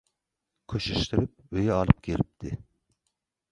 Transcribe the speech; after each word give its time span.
köşeşdirip 0.71 1.35
öýe 1.53 1.77
alyp 1.83 2.01
gelipdi. 2.09 2.57